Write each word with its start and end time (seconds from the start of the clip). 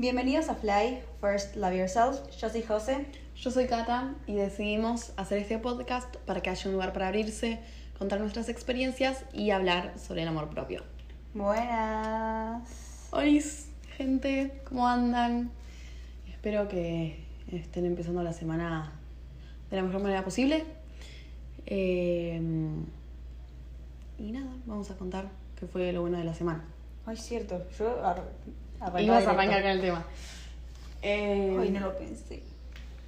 Bienvenidos 0.00 0.48
a 0.48 0.54
Fly, 0.54 1.02
First 1.20 1.56
Love 1.56 1.74
Yourself. 1.74 2.34
Yo 2.38 2.48
soy 2.48 2.62
José. 2.62 3.04
Yo 3.36 3.50
soy 3.50 3.66
Kata 3.66 4.14
y 4.26 4.34
decidimos 4.34 5.12
hacer 5.18 5.36
este 5.36 5.58
podcast 5.58 6.16
para 6.24 6.40
que 6.40 6.48
haya 6.48 6.66
un 6.68 6.72
lugar 6.72 6.94
para 6.94 7.08
abrirse, 7.08 7.60
contar 7.98 8.18
nuestras 8.18 8.48
experiencias 8.48 9.26
y 9.34 9.50
hablar 9.50 9.98
sobre 9.98 10.22
el 10.22 10.28
amor 10.28 10.48
propio. 10.48 10.84
Buenas. 11.34 12.66
Hola, 13.10 13.42
gente, 13.98 14.62
¿cómo 14.66 14.88
andan? 14.88 15.50
Espero 16.30 16.66
que 16.66 17.22
estén 17.52 17.84
empezando 17.84 18.22
la 18.22 18.32
semana 18.32 18.92
de 19.68 19.76
la 19.76 19.82
mejor 19.82 20.00
manera 20.00 20.24
posible. 20.24 20.64
Eh, 21.66 22.40
y 24.16 24.32
nada, 24.32 24.50
vamos 24.64 24.90
a 24.90 24.96
contar 24.96 25.28
qué 25.56 25.66
fue 25.66 25.92
lo 25.92 26.00
bueno 26.00 26.16
de 26.16 26.24
la 26.24 26.32
semana. 26.32 26.64
Ay, 27.04 27.18
cierto. 27.18 27.68
Yo 27.78 28.02
ar 28.80 28.88
arrancaba 28.88 29.02
Ibas 29.02 29.26
a 29.26 29.30
arrancar 29.30 29.62
con 29.62 29.70
el 29.70 29.80
tema. 29.80 30.04
Eh, 31.02 31.56
Ay, 31.60 31.70
no 31.70 31.80
lo 31.80 31.96
pensé. 31.96 32.42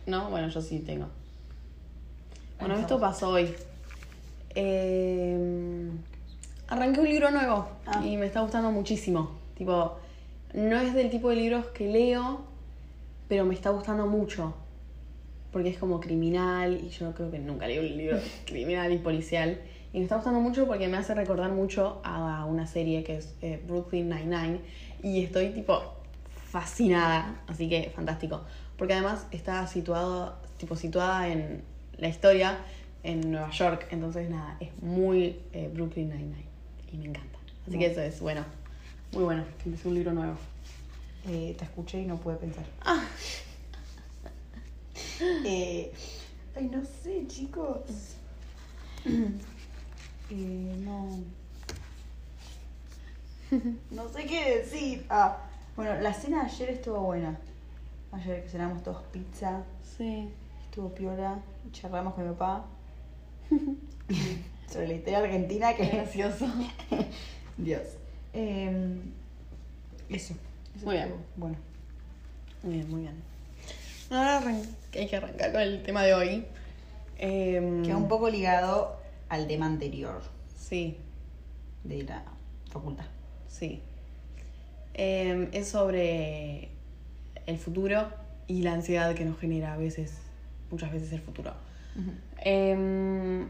No, 0.06 0.30
bueno, 0.30 0.48
yo 0.48 0.60
sí 0.60 0.80
tengo. 0.80 1.06
Bueno, 2.58 2.76
esto 2.76 3.00
pasó 3.00 3.30
hoy. 3.30 3.54
Eh, 4.54 5.88
arranqué 6.68 7.00
un 7.00 7.08
libro 7.08 7.30
nuevo 7.30 7.68
Ah. 7.86 8.02
y 8.04 8.16
me 8.16 8.26
está 8.26 8.40
gustando 8.40 8.70
muchísimo. 8.70 9.30
Tipo, 9.56 9.98
no 10.54 10.78
es 10.80 10.94
del 10.94 11.10
tipo 11.10 11.28
de 11.30 11.36
libros 11.36 11.66
que 11.66 11.88
leo, 11.88 12.42
pero 13.28 13.44
me 13.44 13.54
está 13.54 13.70
gustando 13.70 14.06
mucho. 14.06 14.54
Porque 15.50 15.68
es 15.68 15.78
como 15.78 16.00
criminal 16.00 16.80
y 16.82 16.88
yo 16.88 17.12
creo 17.12 17.30
que 17.30 17.38
nunca 17.38 17.66
leí 17.66 17.78
un 17.78 17.96
libro 17.96 18.18
criminal 18.46 18.92
y 18.92 18.98
policial. 18.98 19.60
Y 19.92 19.98
me 19.98 20.04
está 20.04 20.16
gustando 20.16 20.40
mucho 20.40 20.66
porque 20.66 20.88
me 20.88 20.96
hace 20.96 21.14
recordar 21.14 21.50
mucho 21.50 22.00
a 22.02 22.46
una 22.46 22.66
serie 22.66 23.04
que 23.04 23.18
es 23.18 23.34
eh, 23.42 23.62
Brooklyn 23.66 24.08
Nine-Nine. 24.08 24.60
Y 25.02 25.22
estoy 25.22 25.50
tipo 25.50 25.82
fascinada, 26.50 27.42
así 27.46 27.68
que 27.68 27.92
fantástico. 27.94 28.42
Porque 28.78 28.94
además 28.94 29.26
está 29.32 29.66
situado, 29.66 30.36
tipo 30.56 30.76
situada 30.76 31.28
en 31.28 31.62
la 31.98 32.08
historia 32.08 32.58
en 33.02 33.30
Nueva 33.30 33.50
York. 33.50 33.88
Entonces 33.90 34.30
nada, 34.30 34.56
es 34.60 34.70
muy 34.82 35.40
eh, 35.52 35.70
Brooklyn 35.72 36.08
Nine-Nine. 36.08 36.46
Y 36.92 36.96
me 36.96 37.06
encanta. 37.06 37.38
Así 37.66 37.78
que 37.78 37.86
eso 37.86 38.00
es 38.00 38.20
bueno. 38.20 38.44
Muy 39.12 39.24
bueno, 39.24 39.44
empecé 39.64 39.88
un 39.88 39.94
libro 39.94 40.12
nuevo. 40.14 40.36
Eh, 41.28 41.54
te 41.58 41.64
escuché 41.64 42.00
y 42.00 42.06
no 42.06 42.16
pude 42.16 42.36
pensar. 42.36 42.64
Ah. 42.80 43.04
Eh, 45.44 45.92
ay, 46.56 46.68
no 46.72 46.82
sé, 46.84 47.24
chicos. 47.28 48.16
Eh, 50.34 50.76
no. 50.78 51.08
No 53.90 54.08
sé 54.08 54.24
qué 54.24 54.58
decir. 54.60 55.04
Ah, 55.10 55.36
bueno, 55.76 56.00
la 56.00 56.14
cena 56.14 56.44
de 56.44 56.50
ayer 56.50 56.70
estuvo 56.70 57.00
buena. 57.00 57.38
Ayer 58.12 58.42
que 58.42 58.48
cenamos 58.48 58.82
todos 58.82 59.02
pizza, 59.12 59.62
Sí. 59.96 60.30
estuvo 60.64 60.88
piola, 60.94 61.38
charlamos 61.72 62.14
con 62.14 62.24
mi 62.26 62.30
papá 62.34 62.64
sobre 64.70 64.88
la 64.88 64.94
historia 64.94 65.18
argentina 65.18 65.74
que 65.74 65.86
Gracioso. 65.86 66.46
Dios. 67.58 67.82
Eh, 68.32 68.96
eso. 70.08 70.34
eso 70.74 70.84
Muy 70.86 70.94
bien. 70.96 71.14
Bueno. 71.36 71.56
Muy 72.62 72.72
bien, 72.74 72.90
muy 72.90 73.00
bien. 73.02 73.22
Ahora 74.10 74.42
hay 74.94 75.06
que 75.08 75.16
arrancar 75.16 75.52
con 75.52 75.60
el 75.60 75.82
tema 75.82 76.02
de 76.04 76.14
hoy. 76.14 76.46
Em, 77.18 77.82
Queda 77.82 77.96
un 77.98 78.08
poco 78.08 78.30
ligado 78.30 79.01
al 79.32 79.46
tema 79.46 79.64
anterior 79.66 80.22
Sí, 80.56 80.98
de 81.84 82.02
la 82.02 82.22
facultad. 82.70 83.06
sí. 83.48 83.80
Em, 84.94 85.48
es 85.52 85.68
sobre 85.68 86.68
el 87.46 87.56
futuro 87.58 88.08
y 88.46 88.60
la 88.62 88.74
ansiedad 88.74 89.14
que 89.14 89.24
nos 89.24 89.38
genera 89.38 89.72
a 89.72 89.76
veces, 89.78 90.12
muchas 90.70 90.92
veces 90.92 91.12
el 91.12 91.20
futuro. 91.22 91.54
Em, 92.44 93.48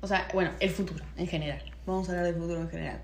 o 0.00 0.06
sea, 0.08 0.26
bueno, 0.34 0.50
el 0.58 0.70
futuro 0.70 1.04
en 1.16 1.28
general. 1.28 1.62
Vamos 1.86 2.08
a 2.08 2.12
hablar 2.12 2.26
del 2.26 2.34
futuro 2.34 2.60
en 2.62 2.68
general. 2.68 3.00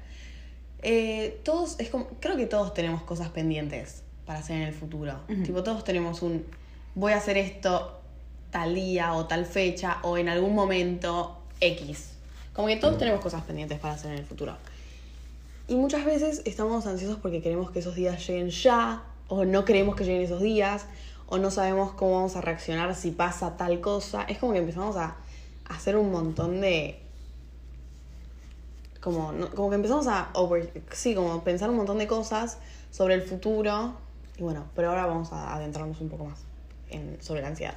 Eh, 0.83 1.41
todos, 1.45 1.79
es 1.79 1.89
como, 1.89 2.07
creo 2.19 2.37
que 2.37 2.47
todos 2.47 2.75
tenemos 2.75 3.03
cosas 3.05 3.29
pendientes 3.29 4.03
para 4.27 4.41
hacer 4.41 4.57
en 4.57 4.63
el 4.63 4.75
futuro. 4.75 5.21
Tipo, 5.45 5.63
todos 5.63 5.85
tenemos 5.85 6.21
un, 6.23 6.45
voy 6.97 7.13
a 7.13 7.19
hacer 7.19 7.37
esto 7.37 8.02
tal 8.53 8.75
día 8.77 9.15
o 9.15 9.27
tal 9.27 9.47
fecha 9.47 9.99
o 10.03 10.17
en 10.19 10.29
algún 10.29 10.55
momento 10.55 11.37
X. 11.61 12.11
Como 12.53 12.69
que 12.69 12.77
todos 12.77 12.99
tenemos 12.99 13.21
cosas 13.21 13.43
pendientes 13.43 13.81
para 13.81 13.95
hacer 13.95 14.13
en 14.13 14.19
el 14.19 14.25
futuro. 14.25 14.57
Y 15.67 15.75
muchas 15.75 16.05
veces 16.05 16.43
estamos 16.45 16.87
ansiosos 16.87 17.19
porque 17.19 17.41
queremos 17.41 17.71
que 17.71 17.79
esos 17.79 17.95
días 17.95 18.25
lleguen 18.27 18.51
ya, 18.51 19.03
o 19.29 19.45
no 19.45 19.65
queremos 19.65 19.97
que 19.97 20.05
lleguen 20.05 20.23
esos 20.23 20.43
días, 20.43 20.85
o 21.27 21.39
no 21.39 21.51
sabemos 21.51 21.93
cómo 21.93 22.17
vamos 22.17 22.37
a 22.37 22.43
reaccionar 22.43 22.95
si 22.95 23.11
pasa 23.11 23.57
tal 23.57 23.81
cosa. 23.81 24.25
Es 24.25 24.39
como 24.39 24.53
que 24.53 24.59
empezamos 24.59 24.97
a 24.97 25.17
hacer 25.65 25.97
un 25.97 26.13
montón 26.13 26.61
de. 26.61 27.01
Como, 29.01 29.33
como 29.57 29.71
que 29.71 29.77
empezamos 29.77 30.07
a 30.07 30.31
sí, 30.93 31.15
como 31.15 31.43
pensar 31.43 31.71
un 31.71 31.77
montón 31.77 31.99
de 31.99 32.07
cosas 32.07 32.59
sobre 32.91 33.15
el 33.15 33.23
futuro. 33.23 33.95
Y 34.37 34.43
bueno, 34.43 34.67
pero 34.77 34.91
ahora 34.91 35.07
vamos 35.07 35.33
a 35.33 35.55
adentrarnos 35.55 36.01
un 36.01 36.11
poco 36.11 36.27
más 36.27 36.41
en, 36.91 37.17
sobre 37.23 37.41
la 37.41 37.49
ansiedad. 37.49 37.75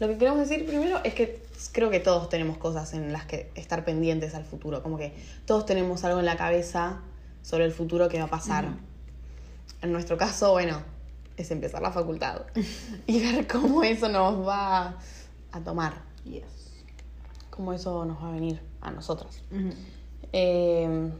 Lo 0.00 0.08
que 0.08 0.18
queremos 0.18 0.40
decir 0.48 0.66
primero 0.66 1.00
es 1.04 1.14
que 1.14 1.42
creo 1.72 1.90
que 1.90 2.00
todos 2.00 2.28
tenemos 2.28 2.58
cosas 2.58 2.92
en 2.94 3.12
las 3.12 3.26
que 3.26 3.50
estar 3.54 3.84
pendientes 3.84 4.34
al 4.34 4.44
futuro. 4.44 4.82
Como 4.82 4.98
que 4.98 5.14
todos 5.46 5.66
tenemos 5.66 6.04
algo 6.04 6.18
en 6.18 6.26
la 6.26 6.36
cabeza 6.36 7.00
sobre 7.42 7.64
el 7.64 7.72
futuro 7.72 8.08
que 8.08 8.18
va 8.18 8.24
a 8.24 8.30
pasar. 8.30 8.68
En 9.82 9.92
nuestro 9.92 10.16
caso, 10.16 10.52
bueno, 10.52 10.82
es 11.36 11.50
empezar 11.50 11.82
la 11.82 11.92
facultad 11.92 12.42
y 13.06 13.20
ver 13.20 13.46
cómo 13.46 13.82
eso 13.82 14.08
nos 14.08 14.46
va 14.46 14.98
a 15.52 15.60
tomar, 15.60 15.94
Yes. 16.24 16.42
cómo 17.50 17.72
eso 17.72 18.04
nos 18.04 18.22
va 18.22 18.28
a 18.28 18.32
venir 18.32 18.60
a 18.80 18.90
nosotros. 18.90 19.42
Eh, 20.32 21.10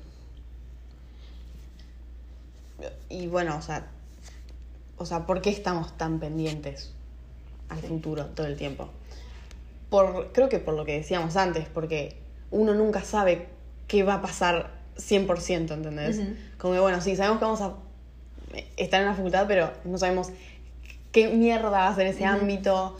y 3.08 3.26
bueno, 3.28 3.56
o 3.56 3.62
sea, 3.62 3.86
o 4.96 5.06
sea, 5.06 5.26
¿por 5.26 5.40
qué 5.40 5.50
estamos 5.50 5.96
tan 5.96 6.18
pendientes 6.18 6.92
al 7.68 7.78
futuro 7.80 8.26
todo 8.26 8.46
el 8.46 8.56
tiempo? 8.56 8.88
Por, 9.90 10.32
creo 10.32 10.48
que 10.48 10.58
por 10.58 10.74
lo 10.74 10.84
que 10.84 10.92
decíamos 10.92 11.36
antes, 11.36 11.66
porque 11.72 12.16
uno 12.50 12.74
nunca 12.74 13.02
sabe 13.02 13.48
qué 13.88 14.02
va 14.02 14.14
a 14.14 14.22
pasar 14.22 14.70
100%, 14.96 15.72
¿entendés? 15.72 16.18
Ujú. 16.18 16.34
Como 16.58 16.74
que, 16.74 16.80
bueno, 16.80 17.00
sí, 17.00 17.16
sabemos 17.16 17.38
que 17.38 17.44
vamos 17.44 17.60
a 17.60 17.74
estar 18.76 19.00
en 19.00 19.08
la 19.08 19.14
facultad, 19.14 19.46
pero 19.46 19.72
no 19.84 19.98
sabemos 19.98 20.28
qué 21.12 21.28
mierda 21.28 21.70
va 21.70 21.88
a 21.88 21.94
ser 21.94 22.06
ese 22.06 22.24
ámbito, 22.24 22.96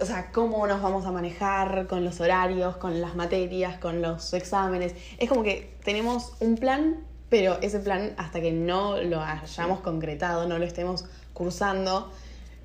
o 0.00 0.04
sea, 0.04 0.30
cómo 0.32 0.66
nos 0.66 0.82
vamos 0.82 1.06
a 1.06 1.12
manejar 1.12 1.86
con 1.86 2.04
los 2.04 2.20
horarios, 2.20 2.76
con 2.76 3.00
las 3.00 3.16
materias, 3.16 3.78
con 3.78 4.02
los 4.02 4.32
exámenes. 4.34 4.94
Es 5.18 5.28
como 5.28 5.42
que 5.42 5.74
tenemos 5.82 6.34
un 6.40 6.56
plan, 6.56 6.96
pero 7.30 7.58
ese 7.62 7.80
plan 7.80 8.12
hasta 8.18 8.40
que 8.40 8.52
no 8.52 9.00
lo 9.02 9.20
hayamos 9.20 9.80
concretado, 9.80 10.46
no 10.46 10.58
lo 10.58 10.64
estemos 10.64 11.06
cursando, 11.32 12.12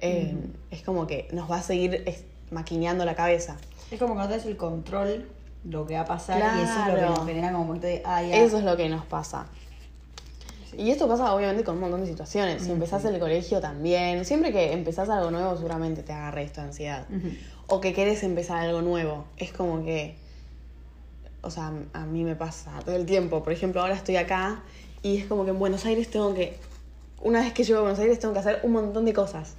eh, 0.04 0.36
es 0.70 0.84
como 0.84 1.08
que 1.08 1.30
nos 1.32 1.50
va 1.50 1.58
a 1.58 1.62
seguir 1.62 2.04
maquineando 2.52 3.06
la 3.06 3.16
cabeza. 3.16 3.56
Es 3.90 4.00
como 4.00 4.16
que 4.16 4.20
no 4.20 4.28
tenés 4.28 4.46
el 4.46 4.58
control 4.58 5.30
lo 5.64 5.88
que 5.88 5.94
va 5.96 6.02
a 6.02 6.06
pasar 6.06 6.40
y 6.40 6.62
eso 6.62 6.80
es 6.82 6.88
lo 6.88 6.96
que 6.96 7.02
nos 7.02 7.26
genera 7.26 7.48
como 7.52 7.62
un 7.62 7.68
momento 7.68 7.88
de, 7.88 8.02
ah, 8.06 8.22
ya. 8.22 8.36
Eso 8.36 8.58
es 8.58 8.66
lo 8.66 8.76
que 8.76 8.90
nos 8.90 9.06
pasa. 9.06 9.48
Y 10.78 10.90
esto 10.90 11.08
pasa 11.08 11.34
obviamente 11.34 11.64
con 11.64 11.76
un 11.76 11.82
montón 11.82 12.02
de 12.02 12.08
situaciones. 12.08 12.64
Si 12.64 12.72
empezás 12.72 13.06
el 13.06 13.18
colegio 13.20 13.62
también. 13.62 14.26
Siempre 14.26 14.52
que 14.52 14.74
empezás 14.74 15.08
algo 15.10 15.32
nuevo 15.32 15.56
seguramente 15.56 16.04
te 16.04 16.12
agarra 16.12 16.42
esta 16.42 16.64
ansiedad. 16.64 17.08
O 17.68 17.80
que 17.80 17.94
querés 17.94 18.24
empezar 18.24 18.58
algo 18.58 18.82
nuevo. 18.82 19.26
Es 19.38 19.54
como 19.54 19.86
que... 19.86 20.16
O 21.44 21.52
sea, 21.52 21.72
a 21.94 22.06
mí 22.06 22.24
me 22.24 22.36
pasa 22.36 22.72
todo 22.84 22.96
el 22.96 23.06
tiempo. 23.06 23.44
Por 23.44 23.54
ejemplo, 23.54 23.82
ahora 23.82 23.94
estoy 23.94 24.16
acá 24.16 24.64
y 25.02 25.18
es 25.18 25.26
como 25.28 25.46
que 25.46 25.52
en 25.52 25.60
Buenos 25.60 25.86
Aires 25.86 26.10
tengo 26.10 26.34
que... 26.34 26.58
Una 27.24 27.40
vez 27.40 27.54
que 27.54 27.64
llego 27.64 27.80
a 27.80 27.82
Buenos 27.84 28.00
Aires 28.00 28.20
tengo 28.20 28.34
que 28.34 28.40
hacer 28.42 28.60
un 28.64 28.74
montón 28.74 29.06
de 29.06 29.14
cosas. 29.14 29.54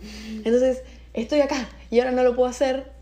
Entonces, 0.44 0.82
estoy 1.14 1.40
acá 1.40 1.66
y 1.90 1.98
ahora 1.98 2.12
no 2.12 2.22
lo 2.22 2.36
puedo 2.36 2.48
hacer. 2.48 2.92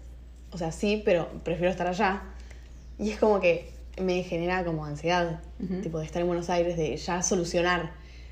O 0.53 0.59
sea, 0.59 0.70
sí, 0.70 1.03
pero 1.05 1.29
prefiero 1.44 1.70
estar 1.70 1.87
allá. 1.88 2.23
Y 2.99 3.11
es 3.11 3.19
como 3.19 3.41
que 3.41 3.73
me 4.00 4.23
genera 4.23 4.64
como 4.64 4.85
ansiedad, 4.85 5.41
Ujú. 5.62 5.81
tipo 5.82 5.99
de 5.99 6.05
estar 6.06 6.23
en 6.23 6.29
Buenos 6.29 6.49
Aires, 6.49 6.76
de 6.76 6.97
ya 6.97 7.23
solucionar. 7.23 7.91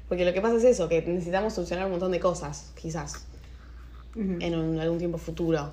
Porque 0.08 0.24
lo 0.24 0.32
que 0.32 0.40
pasa 0.40 0.56
es 0.56 0.64
eso, 0.64 0.88
que 0.88 1.02
necesitamos 1.02 1.52
solucionar 1.54 1.86
un 1.86 1.92
montón 1.92 2.12
de 2.12 2.20
cosas, 2.20 2.72
quizás, 2.80 3.24
Ujú. 4.14 4.36
en 4.40 4.54
un- 4.54 4.78
algún 4.78 4.98
tiempo 4.98 5.18
futuro. 5.18 5.72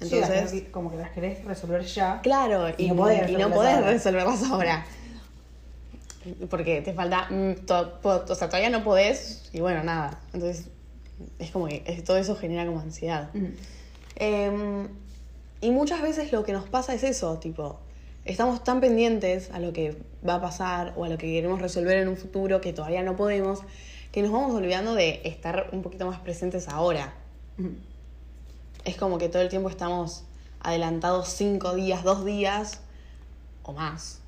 Sí, 0.00 0.04
Entonces, 0.16 0.52
querés- 0.52 0.70
como 0.72 0.90
que 0.90 0.96
las 0.96 1.10
querés 1.10 1.44
resolver 1.44 1.82
ya. 1.84 2.20
claro, 2.22 2.68
y, 2.76 2.84
Y 2.84 2.88
no 2.88 2.96
podés 2.96 3.28
y 3.30 3.32
no 3.32 3.48
resolverlas 3.48 3.54
podés 3.80 3.86
resolverlas 3.92 4.42
ahora. 4.50 4.86
Porque 6.50 6.80
te 6.82 6.92
falta, 6.92 7.28
mm, 7.30 7.66
to- 7.66 8.00
po- 8.00 8.24
o 8.28 8.34
sea, 8.34 8.48
todavía 8.48 8.70
no 8.70 8.82
podés, 8.84 9.48
y 9.52 9.60
bueno, 9.60 9.82
nada. 9.84 10.20
Entonces, 10.32 10.66
es 11.38 11.50
como 11.50 11.66
que 11.68 11.82
es- 11.86 12.04
todo 12.04 12.16
eso 12.16 12.36
genera 12.36 12.66
como 12.66 12.80
ansiedad. 12.80 13.30
Ujú. 13.34 13.48
Eh, 14.16 14.86
y 15.60 15.70
muchas 15.70 16.02
veces 16.02 16.32
lo 16.32 16.44
que 16.44 16.52
nos 16.52 16.68
pasa 16.68 16.94
es 16.94 17.02
eso, 17.02 17.38
tipo, 17.38 17.80
estamos 18.24 18.64
tan 18.64 18.80
pendientes 18.80 19.50
a 19.50 19.58
lo 19.58 19.72
que 19.72 19.96
va 20.26 20.34
a 20.36 20.40
pasar 20.40 20.92
o 20.96 21.04
a 21.04 21.08
lo 21.08 21.16
que 21.18 21.26
queremos 21.26 21.60
resolver 21.60 21.96
en 21.98 22.08
un 22.08 22.16
futuro 22.16 22.60
que 22.60 22.72
todavía 22.72 23.02
no 23.02 23.16
podemos, 23.16 23.60
que 24.12 24.22
nos 24.22 24.32
vamos 24.32 24.54
olvidando 24.54 24.94
de 24.94 25.20
estar 25.24 25.68
un 25.72 25.82
poquito 25.82 26.06
más 26.06 26.18
presentes 26.20 26.68
ahora. 26.68 27.14
Ujú. 27.58 27.70
Es 28.84 28.96
como 28.96 29.18
que 29.18 29.28
todo 29.28 29.42
el 29.42 29.48
tiempo 29.48 29.68
estamos 29.68 30.24
adelantados 30.60 31.28
cinco 31.28 31.74
días, 31.74 32.02
dos 32.04 32.24
días 32.24 32.80
o 33.62 33.72
más, 33.72 34.20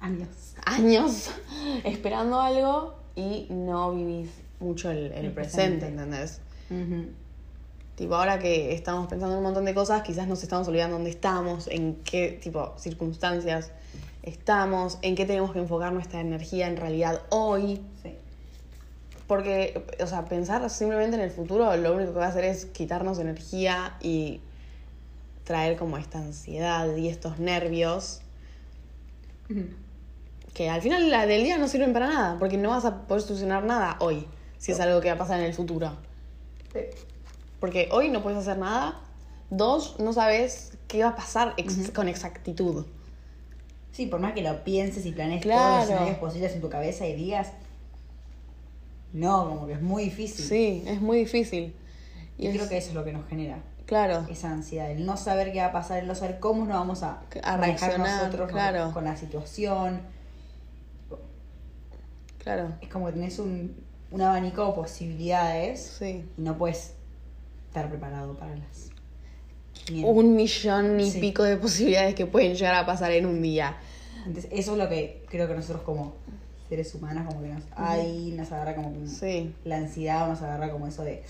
Años. 0.00 0.49
Años, 0.64 1.30
esperando 1.84 2.40
algo 2.40 2.94
y 3.16 3.46
no 3.50 3.92
vivís 3.94 4.30
mucho 4.60 4.90
el, 4.90 5.12
el 5.12 5.26
El 5.26 5.32
presente, 5.32 5.86
presente. 5.86 5.86
¿entendés? 5.86 6.40
Ujú. 6.70 7.08
Tipo, 7.96 8.14
ahora 8.14 8.38
que 8.38 8.72
estamos 8.72 9.08
pensando 9.08 9.34
en 9.34 9.38
un 9.38 9.44
montón 9.44 9.64
de 9.66 9.74
cosas, 9.74 10.02
quizás 10.02 10.26
nos 10.26 10.42
estamos 10.42 10.66
olvidando 10.68 10.96
dónde 10.96 11.10
estamos, 11.10 11.68
en 11.68 11.96
qué 11.96 12.38
tipo 12.42 12.74
circunstancias 12.78 13.72
estamos, 14.22 14.98
en 15.02 15.16
qué 15.16 15.26
tenemos 15.26 15.52
que 15.52 15.58
enfocar 15.58 15.92
nuestra 15.92 16.20
energía 16.20 16.66
en 16.68 16.76
realidad 16.76 17.22
hoy. 17.30 17.80
Sí. 18.02 18.14
Porque, 19.26 19.84
o 20.02 20.06
sea, 20.06 20.24
pensar 20.24 20.68
simplemente 20.70 21.16
en 21.16 21.22
el 21.22 21.30
futuro 21.30 21.76
lo 21.76 21.94
único 21.94 22.12
que 22.12 22.18
va 22.18 22.26
a 22.26 22.28
hacer 22.30 22.44
es 22.44 22.64
quitarnos 22.66 23.18
energía 23.18 23.96
y 24.00 24.40
traer 25.44 25.76
como 25.76 25.98
esta 25.98 26.18
ansiedad 26.18 26.96
y 26.96 27.08
estos 27.08 27.38
nervios 27.38 28.22
Ujú. 29.50 29.64
Que 30.60 30.68
al 30.68 30.82
final 30.82 31.08
del 31.26 31.42
día 31.42 31.56
no 31.56 31.68
sirven 31.68 31.94
para 31.94 32.06
nada, 32.06 32.36
porque 32.38 32.58
no 32.58 32.68
vas 32.68 32.84
a 32.84 33.06
poder 33.06 33.22
solucionar 33.22 33.64
nada 33.64 33.96
hoy, 33.98 34.26
si 34.58 34.72
es 34.72 34.80
algo 34.80 35.00
que 35.00 35.08
va 35.08 35.14
a 35.14 35.18
pasar 35.18 35.40
en 35.40 35.46
el 35.46 35.54
futuro. 35.54 35.96
Sí. 36.74 36.80
Porque 37.60 37.88
hoy 37.92 38.10
no 38.10 38.22
puedes 38.22 38.38
hacer 38.40 38.58
nada. 38.58 39.00
Dos, 39.48 39.98
no 40.00 40.12
sabes 40.12 40.76
qué 40.86 41.02
va 41.02 41.08
a 41.10 41.16
pasar 41.16 41.54
ex- 41.56 41.90
con 41.92 42.08
exactitud. 42.08 42.84
Sí, 43.90 44.04
por 44.04 44.20
más 44.20 44.34
que 44.34 44.42
lo 44.42 44.62
pienses 44.62 45.06
y 45.06 45.12
planees 45.12 45.40
Claro. 45.40 45.60
todos 45.62 45.76
los 45.76 45.84
escenarios 45.88 46.18
posibles 46.18 46.52
en 46.54 46.60
tu 46.60 46.68
cabeza 46.68 47.06
y 47.06 47.14
digas, 47.16 47.52
no, 49.14 49.48
como 49.48 49.66
que 49.66 49.72
es 49.72 49.80
muy 49.80 50.04
difícil. 50.04 50.44
Sí, 50.44 50.84
es 50.86 51.00
muy 51.00 51.20
difícil. 51.20 51.74
Y 52.36 52.48
es- 52.48 52.54
creo 52.54 52.68
que 52.68 52.76
eso 52.76 52.88
es 52.90 52.94
lo 52.94 53.02
que 53.04 53.14
nos 53.14 53.26
genera 53.28 53.62
Claro, 53.86 54.26
esa 54.30 54.50
ansiedad, 54.50 54.90
el 54.90 55.06
no 55.06 55.16
saber 55.16 55.52
qué 55.52 55.60
va 55.60 55.68
a 55.68 55.72
pasar, 55.72 56.00
el 56.00 56.06
no 56.06 56.14
saber 56.14 56.38
cómo 56.38 56.66
nos 56.66 56.76
vamos 56.78 57.02
a, 57.02 57.22
A 57.42 57.56
manejar 57.56 57.60
reaccionar, 57.92 58.18
nosotros 58.18 58.40
con- 58.50 58.58
claro. 58.60 58.90
con 58.92 59.04
la 59.04 59.16
situación. 59.16 60.19
Claro. 62.42 62.74
Es 62.80 62.88
como 62.88 63.06
que 63.06 63.12
tenés 63.12 63.38
un, 63.38 63.74
un 64.10 64.22
abanico 64.22 64.66
de 64.66 64.72
posibilidades 64.72 65.80
Sí. 65.98 66.24
y 66.36 66.40
no 66.42 66.56
puedes 66.58 66.94
estar 67.68 67.88
preparado 67.88 68.34
para 68.36 68.56
las. 68.56 68.90
Bien. 69.90 70.04
Un 70.06 70.34
millón 70.36 71.00
y 71.00 71.10
Sí. 71.10 71.20
pico 71.20 71.42
de 71.42 71.56
posibilidades 71.56 72.14
que 72.14 72.26
pueden 72.26 72.54
llegar 72.54 72.74
a 72.74 72.86
pasar 72.86 73.12
en 73.12 73.26
un 73.26 73.40
día. 73.42 73.76
Entonces, 74.26 74.50
eso 74.52 74.72
es 74.72 74.78
lo 74.78 74.88
que 74.88 75.24
creo 75.30 75.48
que 75.48 75.54
nosotros 75.54 75.82
como 75.82 76.14
seres 76.68 76.94
humanos, 76.94 77.26
como 77.26 77.42
que 77.42 77.48
nos, 77.48 77.62
ahí 77.74 78.34
nos 78.36 78.52
agarra 78.52 78.74
como 78.76 78.92
que 78.92 79.06
Sí, 79.08 79.54
la 79.64 79.78
ansiedad, 79.78 80.28
nos 80.28 80.40
agarra 80.42 80.70
como 80.70 80.86
eso 80.86 81.02
de 81.02 81.22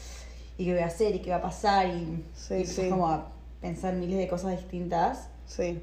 ¿y 0.59 0.65
qué 0.67 0.73
voy 0.75 0.83
a 0.83 0.87
hacer? 0.87 1.15
¿y 1.15 1.21
qué 1.21 1.31
va 1.31 1.37
a 1.37 1.43
pasar? 1.43 1.87
Y, 1.89 2.25
Sí, 2.35 2.55
y 2.57 2.67
sí. 2.67 2.89
como 2.91 3.09
a 3.09 3.29
pensar 3.61 3.95
miles 3.95 4.19
de 4.19 4.29
cosas 4.29 4.51
distintas, 4.59 5.29
sí. 5.47 5.81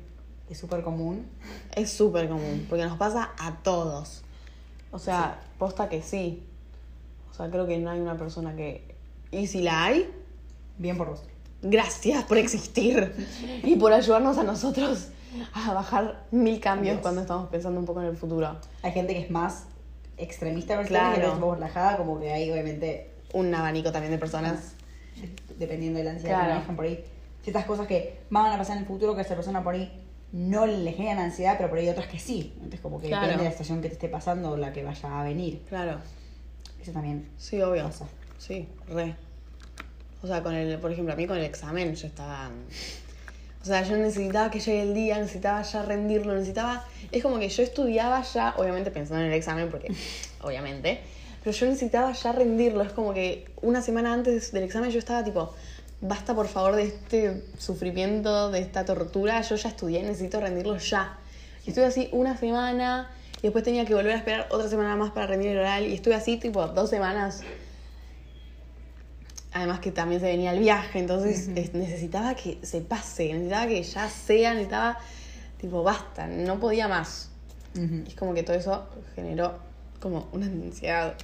es 0.50 0.57
súper 0.59 0.83
común. 0.83 1.25
Es 1.75 1.89
súper 1.91 2.27
común, 2.27 2.65
porque 2.69 2.83
nos 2.85 2.97
pasa 2.97 3.31
a 3.39 3.57
todos. 3.63 4.24
O 4.92 5.00
sea, 5.00 5.39
posta 5.57 5.89
que 5.89 6.01
sí. 6.01 6.44
O 7.31 7.34
sea, 7.34 7.50
creo 7.50 7.68
que 7.68 7.78
no 7.78 7.89
hay 7.92 8.00
una 8.00 8.18
persona 8.18 8.56
que... 8.56 8.95
Y 9.31 9.48
si 9.48 9.62
la 9.62 9.86
hay, 9.86 10.10
Bien 10.78 10.98
por 10.98 11.10
vos. 11.10 11.24
gracias 11.62 12.24
por 12.24 12.38
existir 12.38 13.13
y 13.63 13.75
por 13.75 13.92
ayudarnos 13.94 14.38
a 14.38 14.44
nosotros 14.44 15.10
a 15.54 15.74
bajar 15.74 16.25
mil 16.31 16.60
cambios 16.60 16.95
Yes. 16.95 17.01
cuando 17.01 17.22
estamos 17.22 17.50
pensando 17.50 17.80
un 17.80 17.86
poco 17.86 18.01
en 18.01 18.07
el 18.07 18.18
futuro. 18.18 18.56
Hay 18.84 18.92
gente 18.92 19.13
que 19.13 19.19
es 19.22 19.30
más 19.31 19.66
extremista, 20.18 20.75
pero 20.78 20.88
Claro. 20.88 21.16
que 21.22 21.28
es 21.28 21.34
un 21.34 21.39
poco 21.39 21.56
relajada, 21.56 21.98
como 21.98 22.19
que 22.19 22.31
ahí 22.31 22.50
obviamente, 22.51 23.12
Un 23.34 23.54
abanico 23.54 23.92
también 23.92 24.12
de 24.12 24.18
personas. 24.18 24.74
dependiendo 25.60 25.98
de 26.00 26.06
la 26.06 26.12
ansiedad 26.12 26.36
Claro. 26.36 26.48
que 26.50 26.54
manejan 26.56 26.75
por 26.75 26.86
ahí, 26.86 27.04
ciertas 27.44 27.66
cosas 27.66 27.88
que 27.88 28.19
van 28.30 28.51
a 28.54 28.57
pasar 28.57 28.78
en 28.78 28.84
el 28.84 28.88
futuro 28.88 29.16
que 29.16 29.22
esa 29.22 29.36
persona 29.36 29.63
por 29.63 29.74
ahí 29.74 29.92
no 30.31 30.65
le 30.65 30.91
generan 30.91 31.19
ansiedad, 31.19 31.56
pero 31.57 31.69
por 31.69 31.77
ahí 31.79 31.88
otras 31.89 32.07
que 32.07 32.19
sí. 32.19 32.51
Entonces 32.57 32.79
como 32.81 33.00
que 33.00 33.07
Claro. 33.07 33.24
depende 33.25 33.44
de 33.44 33.50
la 33.50 33.51
situación 33.53 33.81
que 33.81 33.88
te 33.89 33.94
esté 33.94 34.09
pasando 34.09 34.51
o 34.51 34.57
la 34.57 34.74
que 34.74 34.83
vaya 34.83 35.19
a 35.19 35.24
venir. 35.24 35.62
Claro. 35.69 36.00
Eso 36.81 36.91
también 36.91 37.27
Sí, 37.38 37.62
obvio. 37.62 37.83
pasa. 37.83 38.06
Sí, 38.38 38.68
re. 38.89 39.15
O 40.21 40.27
sea, 40.27 40.44
con 40.44 40.53
el, 40.53 40.77
por 40.79 40.91
ejemplo, 40.91 41.13
a 41.13 41.18
mí 41.18 41.27
con 41.27 41.38
el 41.38 41.44
examen 41.45 41.95
yo 41.95 42.07
estaba. 42.07 42.50
O 43.62 43.65
sea, 43.65 43.83
yo 43.83 43.97
necesitaba 43.97 44.50
que 44.50 44.59
llegue 44.59 44.81
el 44.83 44.94
día, 44.94 45.18
necesitaba 45.19 45.62
ya 45.62 45.81
rendirlo, 45.83 46.33
necesitaba. 46.33 46.85
Es 47.12 47.21
como 47.24 47.38
que 47.39 47.50
yo 47.50 47.63
estudiaba 47.63 48.21
ya, 48.21 48.53
obviamente 48.57 48.91
pensando 48.91 49.21
en 49.24 49.27
el 49.31 49.33
examen, 49.33 49.69
porque, 49.69 49.94
obviamente, 50.41 51.00
pero 51.44 51.56
yo 51.56 51.65
necesitaba 51.65 52.12
ya 52.13 52.31
rendirlo. 52.31 52.81
Es 52.83 52.91
como 52.91 53.13
que 53.13 53.45
una 53.62 53.81
semana 53.81 54.13
antes 54.13 54.51
del 54.51 54.63
examen 54.63 54.89
yo 54.91 55.00
estaba 55.00 55.24
tipo, 55.24 55.53
basta 56.01 56.35
por 56.35 56.47
favor 56.47 56.75
de 56.75 56.83
este 56.83 57.44
sufrimiento, 57.57 58.51
de 58.51 58.59
esta 58.59 58.85
tortura, 58.85 59.41
yo 59.41 59.55
ya 59.55 59.69
estudié, 59.69 60.03
necesito 60.03 60.39
rendirlo 60.39 60.77
ya. 60.77 61.17
Y 61.65 61.69
estuve 61.69 61.85
así 61.85 62.09
una 62.11 62.38
semana, 62.38 63.09
y 63.39 63.41
después 63.44 63.63
tenía 63.63 63.85
que 63.85 63.94
volver 63.94 64.13
a 64.13 64.17
esperar 64.17 64.47
otra 64.51 64.69
semana 64.69 64.95
más 64.95 65.11
para 65.11 65.27
rendir 65.27 65.51
el 65.51 65.59
oral, 65.59 65.85
y 65.85 65.94
estuve 65.94 66.15
así 66.15 66.38
tipo 66.38 66.65
dos 66.67 66.89
semanas. 66.89 67.41
Además 69.53 69.79
que 69.79 69.91
también 69.91 70.21
se 70.21 70.27
venía 70.27 70.51
el 70.51 70.59
viaje, 70.59 70.99
entonces 70.99 71.47
es- 71.55 71.73
necesitaba 71.73 72.35
que 72.35 72.59
se 72.61 72.81
pase, 72.81 73.33
necesitaba 73.33 73.67
que 73.67 73.81
ya 73.81 74.09
sea, 74.09 74.53
necesitaba, 74.53 75.00
tipo, 75.59 75.81
basta, 75.83 76.27
no 76.27 76.59
podía 76.59 76.88
más. 76.88 77.29
Y 78.05 78.09
es 78.09 78.15
como 78.15 78.33
que 78.33 78.43
todo 78.43 78.55
eso 78.55 78.88
generó 79.15 79.57
como 80.00 80.27
una 80.31 80.45
ansiedad. 80.45 81.15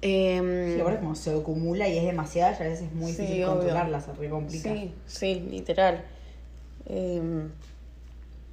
Em, 0.00 0.74
Sí, 0.76 0.80
ahora 0.80 1.00
como 1.00 1.14
se 1.16 1.30
acumula 1.34 1.88
y 1.88 1.98
es 1.98 2.04
demasiado, 2.04 2.52
y 2.52 2.54
a 2.54 2.68
veces 2.68 2.86
es 2.86 2.92
muy 2.92 3.10
Sí, 3.12 3.22
difícil 3.22 3.44
obvio. 3.44 3.54
controlarla, 3.58 4.00
se 4.00 4.12
re 4.12 4.28
complica. 4.30 4.72
sí, 4.72 4.94
sí, 5.06 5.46
literal. 5.50 6.04
Em, 6.86 7.50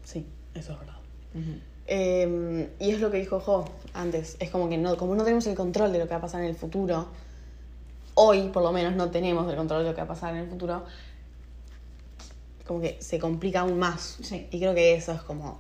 sí, 0.04 0.26
eso 0.56 0.74
es 0.74 0.80
verdad. 0.80 0.96
Eh, 1.88 2.70
y 2.80 2.90
es 2.92 3.00
lo 3.00 3.12
que 3.12 3.18
dijo 3.18 3.40
Jo 3.40 3.66
antes. 3.94 4.38
Es 4.40 4.50
como 4.50 4.70
que 4.70 4.78
no, 4.78 4.98
como 4.98 5.14
no 5.16 5.24
tenemos 5.24 5.46
el 5.48 5.56
control 5.56 5.92
de 5.94 6.00
lo 6.00 6.06
que 6.06 6.12
va 6.12 6.18
a 6.18 6.22
pasar 6.22 6.42
en 6.42 6.48
el 6.48 6.56
futuro, 6.56 7.08
hoy 8.16 8.48
por 8.50 8.64
lo 8.64 8.72
menos 8.72 8.96
no 8.96 9.12
tenemos 9.12 9.48
el 9.50 9.56
control 9.56 9.84
de 9.84 9.90
lo 9.90 9.96
que 9.96 10.02
va 10.02 10.06
a 10.06 10.08
pasar 10.08 10.34
en 10.34 10.42
el 10.42 10.50
futuro, 10.50 10.84
como 12.66 12.82
que 12.82 12.98
se 13.02 13.20
complica 13.20 13.60
aún 13.60 13.78
más. 13.78 14.18
Sí. 14.24 14.48
Y 14.52 14.58
creo 14.60 14.74
que 14.74 14.96
eso 14.96 15.12
es 15.12 15.22
como 15.22 15.60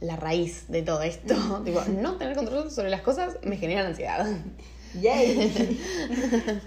la 0.00 0.16
raíz 0.16 0.64
de 0.68 0.82
todo 0.82 1.02
esto. 1.02 1.34
tipo, 1.64 1.80
no 1.84 2.16
tener 2.16 2.34
control 2.36 2.70
sobre 2.70 2.90
las 2.90 3.02
cosas 3.02 3.36
me 3.44 3.56
genera 3.56 3.86
ansiedad. 3.86 4.26
Yay. 4.94 5.80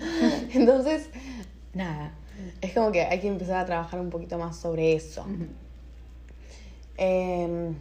Entonces, 0.53 1.10
nada. 1.74 2.12
Es 2.62 2.74
como 2.74 2.92
que 2.92 3.01
hay 3.01 3.20
que 3.20 3.27
empezar 3.27 3.58
a 3.58 3.65
trabajar 3.65 4.00
un 4.00 4.10
poquito 4.10 4.38
más 4.38 4.58
sobre 4.58 4.94
eso. 4.94 5.25
Eh, 6.98 7.74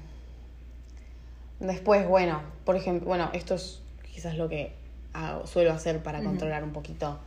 después, 1.60 2.06
bueno, 2.08 2.42
por 2.64 2.76
ejemplo, 2.76 3.08
bueno, 3.08 3.30
esto 3.32 3.54
es 3.54 3.80
quizás 4.12 4.36
lo 4.36 4.48
que 4.48 4.72
hago- 5.12 5.46
suelo 5.46 5.72
hacer 5.72 6.02
para 6.02 6.22
controlar 6.22 6.64
un 6.64 6.72
poquito. 6.72 7.18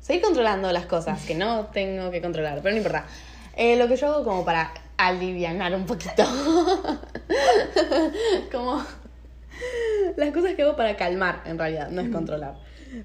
Seguir 0.00 0.22
controlando 0.22 0.70
las 0.72 0.86
cosas 0.86 1.24
que 1.24 1.34
no 1.34 1.66
tengo 1.66 2.10
que 2.10 2.20
controlar, 2.20 2.60
pero 2.62 2.72
no 2.72 2.78
importa. 2.78 3.06
Eh, 3.56 3.76
lo 3.76 3.86
que 3.88 3.96
yo 3.96 4.08
hago 4.12 4.24
como 4.24 4.44
para 4.44 4.72
alivianar 4.96 5.74
un 5.74 5.86
poquito. 5.86 6.24
como 8.52 8.82
las 10.16 10.32
cosas 10.32 10.54
que 10.54 10.62
hago 10.62 10.76
para 10.76 10.96
calmar, 10.96 11.42
en 11.46 11.58
realidad, 11.58 11.90
no 11.90 12.00
es 12.00 12.10
controlar. 12.10 12.56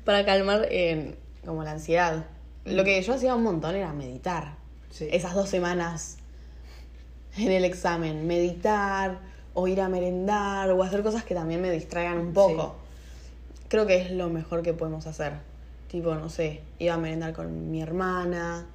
Para 0.03 0.25
calmar 0.25 0.67
eh, 0.69 1.15
como 1.45 1.63
la 1.63 1.71
ansiedad. 1.71 2.25
Lo 2.65 2.83
que 2.83 3.01
yo 3.01 3.13
hacía 3.13 3.35
un 3.35 3.43
montón 3.43 3.75
era 3.75 3.93
meditar. 3.93 4.55
Sí. 4.89 5.07
Esas 5.11 5.33
dos 5.33 5.49
semanas 5.49 6.17
en 7.37 7.51
el 7.51 7.65
examen, 7.65 8.25
meditar 8.27 9.19
o 9.53 9.67
ir 9.67 9.81
a 9.81 9.89
merendar 9.89 10.69
o 10.71 10.83
hacer 10.83 11.03
cosas 11.03 11.23
que 11.23 11.33
también 11.33 11.61
me 11.61 11.71
distraigan 11.71 12.17
un 12.17 12.33
poco. 12.33 12.75
Creo 13.69 13.85
que 13.85 14.01
es 14.01 14.11
lo 14.11 14.29
mejor 14.29 14.61
que 14.63 14.73
podemos 14.73 15.07
hacer. 15.07 15.33
Tipo, 15.89 16.15
no 16.15 16.29
sé, 16.29 16.61
iba 16.79 16.93
a 16.95 16.97
merendar 16.97 17.33
con 17.33 17.71
mi 17.71 17.81
hermana, 17.81 18.65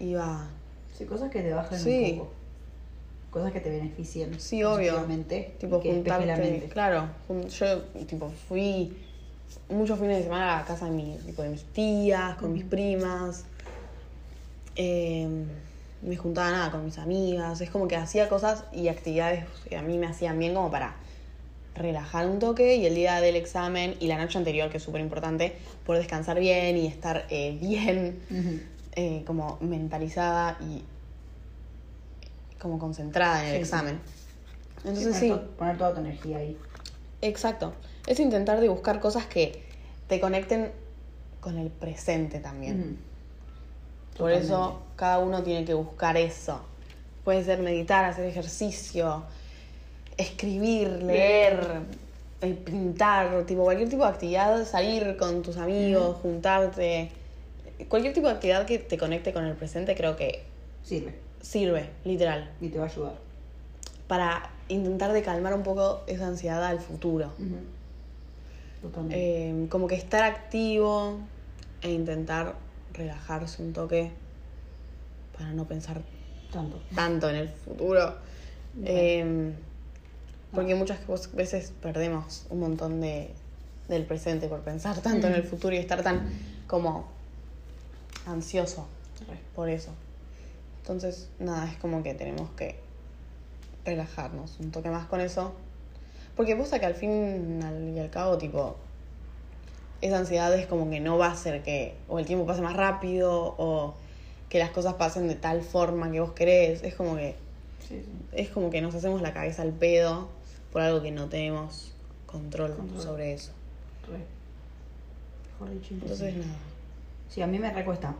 iba... 0.00 0.48
Sí, 0.96 1.04
cosas 1.06 1.30
que 1.30 1.42
te 1.42 1.52
bajen 1.52 1.78
Sí. 1.78 2.10
un 2.12 2.18
poco. 2.18 2.32
Cosas 3.30 3.52
que 3.52 3.60
te 3.60 3.70
beneficien. 3.70 4.40
Sí, 4.40 4.64
obvio. 4.64 5.04
Tipo, 5.58 5.80
que 5.80 6.02
la 6.04 6.18
mente. 6.18 6.68
Claro, 6.68 7.08
yo 7.28 7.82
tipo 8.06 8.30
fui 8.48 8.96
muchos 9.68 9.98
fines 9.98 10.18
de 10.18 10.22
semana 10.24 10.56
a 10.56 10.60
la 10.60 10.66
casa 10.66 10.86
de, 10.86 10.92
mi, 10.92 11.18
tipo, 11.26 11.42
de 11.42 11.50
mis 11.50 11.64
tías, 11.64 12.36
con 12.36 12.52
mis 12.52 12.64
primas. 12.64 13.44
Eh, 14.76 15.28
me 16.02 16.16
juntaba 16.16 16.50
nada 16.50 16.70
con 16.70 16.84
mis 16.84 16.98
amigas. 16.98 17.60
Es 17.60 17.70
como 17.70 17.86
que 17.88 17.96
hacía 17.96 18.28
cosas 18.28 18.64
y 18.72 18.88
actividades 18.88 19.44
que 19.68 19.76
a 19.76 19.82
mí 19.82 19.98
me 19.98 20.06
hacían 20.06 20.38
bien 20.38 20.54
como 20.54 20.70
para 20.70 20.96
relajar 21.74 22.26
un 22.26 22.38
toque 22.38 22.76
y 22.76 22.86
el 22.86 22.94
día 22.94 23.20
del 23.20 23.36
examen 23.36 23.94
y 24.00 24.06
la 24.06 24.18
noche 24.18 24.38
anterior, 24.38 24.70
que 24.70 24.78
es 24.78 24.82
súper 24.82 25.00
importante, 25.00 25.56
poder 25.84 26.02
descansar 26.02 26.38
bien 26.40 26.76
y 26.76 26.86
estar 26.86 27.26
eh, 27.30 27.56
bien 27.60 28.20
eh, 28.92 29.22
como 29.26 29.58
mentalizada 29.60 30.58
y 30.60 30.82
como 32.60 32.78
concentrada 32.78 33.42
en 33.42 33.46
el 33.48 33.56
Sí, 33.56 33.62
examen. 33.62 34.00
Entonces 34.78 35.04
poner 35.06 35.20
sí, 35.20 35.28
to- 35.28 35.50
poner 35.56 35.78
toda 35.78 35.94
tu 35.94 36.00
energía 36.00 36.38
ahí. 36.38 36.56
Exacto. 37.20 37.72
Es 38.06 38.20
intentar 38.20 38.60
de 38.60 38.68
buscar 38.68 39.00
cosas 39.00 39.26
que 39.26 39.64
te 40.08 40.20
conecten 40.20 40.72
con 41.40 41.58
el 41.58 41.70
presente 41.70 42.38
también. 42.40 42.98
Por 44.16 44.32
eso 44.32 44.82
cada 44.96 45.18
uno 45.18 45.42
tiene 45.42 45.64
que 45.64 45.74
buscar 45.74 46.16
eso. 46.16 46.60
Puede 47.24 47.44
ser 47.44 47.60
meditar, 47.60 48.04
hacer 48.04 48.24
ejercicio, 48.26 49.24
escribir, 50.16 50.88
leer, 51.02 51.82
eh, 52.40 52.54
pintar, 52.54 53.44
tipo 53.46 53.62
cualquier 53.64 53.88
tipo 53.88 54.02
de 54.04 54.08
actividad, 54.10 54.64
salir 54.64 55.16
con 55.16 55.42
tus 55.42 55.56
amigos, 55.56 56.16
juntarte. 56.22 57.10
Cualquier 57.88 58.12
tipo 58.14 58.26
de 58.26 58.32
actividad 58.34 58.66
que 58.66 58.78
te 58.78 58.98
conecte 58.98 59.32
con 59.32 59.44
el 59.44 59.54
presente 59.54 59.94
creo 59.94 60.16
que 60.16 60.42
Sirve 60.82 61.14
sirve, 61.40 61.90
literal, 62.04 62.50
y 62.60 62.68
te 62.68 62.78
va 62.78 62.84
a 62.84 62.88
ayudar. 62.88 63.14
para 64.06 64.50
intentar 64.68 65.12
de 65.12 65.22
calmar 65.22 65.52
un 65.54 65.62
poco 65.62 66.02
esa 66.06 66.26
ansiedad 66.26 66.64
al 66.64 66.80
futuro. 66.80 67.30
Totalmente. 68.82 69.16
Eh, 69.50 69.66
como 69.68 69.86
que 69.86 69.96
estar 69.96 70.22
activo 70.22 71.18
e 71.82 71.90
intentar 71.92 72.54
relajarse 72.94 73.62
un 73.62 73.72
toque 73.72 74.10
para 75.36 75.52
no 75.52 75.66
pensar 75.66 76.00
Tanto. 76.52 76.80
tanto 76.94 77.28
en 77.28 77.36
el 77.36 77.48
futuro. 77.48 78.14
Eh, 78.84 79.52
porque 80.54 80.72
Ah. 80.72 80.76
muchas 80.76 80.98
veces 81.34 81.72
perdemos 81.82 82.46
un 82.50 82.60
montón 82.60 83.00
de, 83.00 83.30
del 83.88 84.06
presente 84.06 84.48
por 84.48 84.60
pensar 84.60 84.98
tanto 85.00 85.26
en 85.26 85.34
el 85.34 85.42
futuro 85.44 85.74
y 85.74 85.78
estar 85.78 86.02
tan 86.02 86.28
como 86.66 87.06
ansioso 88.26 88.86
por 89.54 89.68
eso. 89.68 89.90
Entonces, 90.88 91.28
nada, 91.38 91.70
es 91.70 91.76
como 91.76 92.02
que 92.02 92.14
tenemos 92.14 92.48
que 92.52 92.76
relajarnos 93.84 94.58
un 94.58 94.70
toque 94.70 94.88
más 94.88 95.06
con 95.06 95.20
eso. 95.20 95.52
Porque 96.34 96.56
pasa 96.56 96.78
que 96.80 96.86
al 96.86 96.94
fin 96.94 97.60
al- 97.62 97.90
y 97.94 97.98
al 97.98 98.08
cabo, 98.08 98.38
tipo, 98.38 98.76
esa 100.00 100.16
ansiedad 100.18 100.54
es 100.54 100.66
como 100.66 100.88
que 100.88 101.00
no 101.00 101.18
va 101.18 101.26
a 101.26 101.32
hacer 101.32 101.62
que 101.62 101.94
o 102.08 102.18
el 102.18 102.24
tiempo 102.24 102.46
pase 102.46 102.62
más 102.62 102.74
rápido 102.74 103.54
o 103.58 103.96
que 104.48 104.58
las 104.58 104.70
cosas 104.70 104.94
pasen 104.94 105.28
de 105.28 105.34
tal 105.34 105.60
forma 105.60 106.10
que 106.10 106.20
vos 106.20 106.32
querés. 106.32 106.82
Es 106.82 106.94
como 106.94 107.16
que 107.16 107.34
Sí, 107.86 108.02
sí. 108.02 108.10
es 108.32 108.48
como 108.48 108.70
que 108.70 108.80
nos 108.80 108.94
hacemos 108.94 109.20
la 109.20 109.34
cabeza 109.34 109.60
al 109.60 109.72
pedo 109.72 110.30
por 110.72 110.80
algo 110.80 111.02
que 111.02 111.10
no 111.10 111.28
tenemos 111.28 111.92
control, 112.26 112.74
Control. 112.76 113.02
sobre 113.02 113.34
eso. 113.34 113.52
Re. 114.06 114.18
Mejor 115.52 115.70
dicho, 115.78 115.92
Entonces, 115.94 116.34
nada. 116.34 116.58
Sí, 117.28 117.42
a 117.42 117.46
mí 117.46 117.58
me 117.58 117.70
recuesta. 117.72 118.14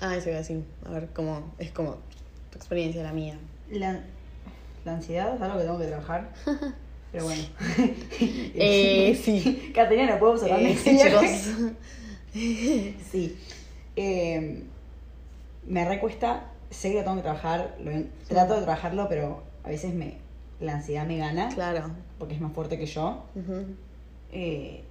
Ah, 0.00 0.16
eso 0.16 0.28
iba 0.28 0.38
a 0.38 0.40
decir. 0.40 0.64
A 0.84 0.90
ver 0.90 1.08
cómo 1.14 1.52
es 1.58 1.70
como 1.70 1.96
tu 2.50 2.58
experiencia, 2.58 3.02
la 3.02 3.12
mía. 3.12 3.38
La, 3.70 4.00
la 4.84 4.94
ansiedad 4.94 5.34
es 5.34 5.42
algo 5.42 5.58
que 5.58 5.64
tengo 5.64 5.78
que 5.78 5.86
trabajar. 5.86 6.32
Pero 7.12 7.24
bueno. 7.24 7.42
Eh, 8.20 9.18
sí. 9.24 9.72
Caterina, 9.74 10.18
no 10.18 10.26
hablar 10.26 10.58
de 10.60 10.70
Eh, 10.72 10.76
sí, 10.76 10.98
chicos. 10.98 11.74
Sí. 13.10 13.38
Eh, 13.96 14.62
me 15.66 15.84
recuesta, 15.88 16.50
sé 16.70 16.90
que 16.90 16.96
lo 16.98 17.04
tengo 17.04 17.16
que 17.16 17.22
trabajar, 17.22 17.76
lo, 17.82 17.90
trato 18.28 18.54
de 18.56 18.62
trabajarlo, 18.62 19.08
pero 19.08 19.42
a 19.64 19.68
veces 19.68 19.94
me, 19.94 20.18
la 20.60 20.74
ansiedad 20.74 21.06
me 21.06 21.16
gana 21.16 21.48
Claro. 21.48 21.90
porque 22.18 22.34
es 22.34 22.40
más 22.42 22.52
fuerte 22.52 22.78
que 22.78 22.84
yo. 22.84 23.24
Ujú. 23.34 23.64
Eh, 24.32 24.84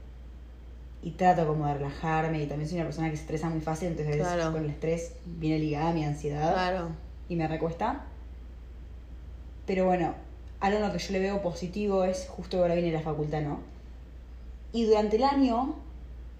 y 1.05 1.11
trato 1.11 1.45
como 1.47 1.67
de 1.67 1.75
relajarme 1.75 2.41
y 2.41 2.47
también 2.47 2.67
soy 2.67 2.79
una 2.79 2.85
persona 2.85 3.09
que 3.11 3.15
se 3.15 3.21
estresa 3.21 3.47
muy 3.47 3.61
fácil, 3.61 3.89
entonces 3.89 4.17
Claro. 4.17 4.51
con 4.51 4.63
el 4.63 4.71
estrés 4.71 5.13
viene 5.25 5.59
ligada 5.59 5.93
mi 5.93 6.03
ansiedad 6.03 6.51
Claro. 6.51 6.89
y 7.29 7.35
me 7.35 7.47
recuesta. 7.47 8.05
Pero 9.67 9.85
bueno, 9.85 10.13
algo 10.59 10.77
en 10.79 10.83
lo 10.87 10.91
que 10.91 10.97
yo 10.99 11.11
le 11.13 11.19
veo 11.19 11.41
positivo 11.41 12.03
es 12.03 12.27
justo 12.27 12.57
que 12.57 12.61
ahora 12.63 12.73
viene 12.75 12.91
la 12.91 13.01
facultad, 13.01 13.41
¿no? 13.41 13.59
Y 14.73 14.85
durante 14.85 15.15
el 15.17 15.23
año, 15.23 15.75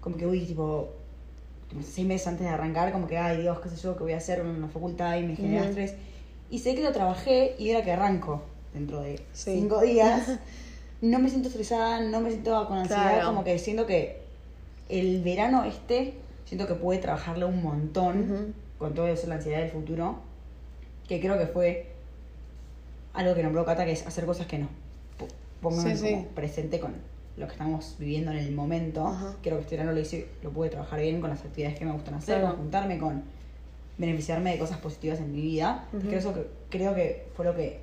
como 0.00 0.16
que, 0.16 0.26
uy, 0.26 0.40
tipo, 0.44 0.88
seis 1.82 2.06
meses 2.06 2.26
antes 2.26 2.46
de 2.46 2.52
arrancar, 2.52 2.90
como 2.92 3.06
que, 3.06 3.18
ay 3.18 3.42
Dios, 3.42 3.60
qué 3.60 3.68
sé 3.68 3.76
yo, 3.76 3.96
que 3.96 4.02
voy 4.02 4.12
a 4.12 4.18
hacer 4.18 4.40
en 4.40 4.60
la 4.60 4.68
facultad 4.68 5.16
y 5.16 5.22
me 5.22 5.36
genera 5.36 5.60
Ujú. 5.62 5.68
estrés. 5.70 5.94
Y 6.50 6.58
sé 6.58 6.74
que 6.74 6.82
lo 6.82 6.92
trabajé 6.92 7.54
y 7.58 7.70
era 7.70 7.82
que 7.82 7.92
arranco 7.92 8.42
dentro 8.74 9.00
de 9.00 9.16
Sí. 9.32 9.52
cinco 9.60 9.80
días. 9.80 10.26
No 11.02 11.18
me 11.18 11.28
siento 11.28 11.48
estresada, 11.48 12.00
no 12.00 12.20
me 12.22 12.30
siento 12.30 12.66
con 12.66 12.78
ansiedad, 12.78 13.12
Claro. 13.16 13.26
como 13.28 13.44
que 13.44 13.58
siento 13.58 13.84
que 13.84 14.22
el 14.88 15.22
verano 15.22 15.64
este, 15.64 16.14
siento 16.44 16.66
que 16.66 16.74
pude 16.74 16.98
trabajarlo 16.98 17.48
un 17.48 17.62
montón 17.62 18.54
con 18.78 18.94
todo 18.94 19.06
eso, 19.08 19.26
la 19.26 19.36
ansiedad 19.36 19.60
del 19.60 19.70
futuro, 19.70 20.16
que 21.08 21.20
creo 21.20 21.38
que 21.38 21.46
fue 21.46 21.92
algo 23.14 23.34
que 23.34 23.42
nombró 23.42 23.64
Cata, 23.64 23.84
que 23.84 23.92
es 23.92 24.06
hacer 24.06 24.26
cosas 24.26 24.46
que 24.46 24.58
no 24.58 24.68
po- 25.18 25.28
pongan 25.60 25.96
Sí, 25.96 26.26
presente 26.34 26.78
con 26.80 26.94
lo 27.36 27.46
que 27.46 27.52
estamos 27.52 27.96
viviendo 27.98 28.30
en 28.32 28.38
el 28.38 28.52
momento. 28.54 29.16
Creo 29.42 29.56
que 29.56 29.62
este 29.62 29.76
verano 29.76 29.92
lo 29.92 30.00
hice, 30.00 30.26
lo 30.42 30.50
pude 30.50 30.68
trabajar 30.70 31.00
bien 31.00 31.20
con 31.20 31.30
las 31.30 31.40
actividades 31.44 31.78
que 31.78 31.84
me 31.84 31.92
gustan 31.92 32.14
hacer, 32.14 32.36
Claro. 32.40 32.48
con 32.54 32.62
juntarme, 32.64 32.98
con 32.98 33.22
beneficiarme 33.98 34.52
de 34.52 34.58
cosas 34.58 34.78
positivas 34.78 35.18
en 35.20 35.32
mi 35.32 35.40
vida. 35.40 35.86
Ujú. 35.92 36.06
Creo, 36.08 36.18
eso 36.18 36.34
que, 36.34 36.46
creo 36.70 36.94
que 36.94 37.26
fue 37.34 37.44
lo 37.46 37.54
que 37.56 37.80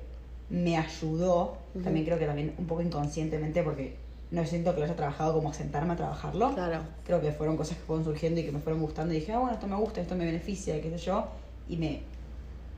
me 0.50 0.76
ayudó, 0.76 1.56
también 1.82 2.04
creo 2.04 2.18
que 2.18 2.26
también 2.26 2.54
un 2.58 2.66
poco 2.66 2.82
inconscientemente, 2.82 3.62
porque 3.62 3.96
no 4.34 4.44
siento 4.44 4.72
que 4.74 4.80
lo 4.80 4.86
haya 4.86 4.96
trabajado 4.96 5.32
como 5.34 5.52
sentarme 5.54 5.92
a 5.92 5.96
trabajarlo 5.96 6.52
Claro. 6.54 6.80
creo 7.04 7.20
que 7.20 7.32
fueron 7.32 7.56
cosas 7.56 7.76
que 7.78 7.84
fueron 7.84 8.04
surgiendo 8.04 8.40
y 8.40 8.44
que 8.44 8.52
me 8.52 8.58
fueron 8.60 8.80
gustando 8.82 9.14
y 9.14 9.20
dije, 9.20 9.32
ah, 9.32 9.38
bueno, 9.38 9.54
esto 9.54 9.66
me 9.66 9.76
gusta, 9.76 10.00
esto 10.00 10.14
me 10.16 10.24
beneficia, 10.24 10.80
qué 10.80 10.90
sé 10.90 10.98
yo, 10.98 11.26
y 11.68 11.76
me 11.76 12.02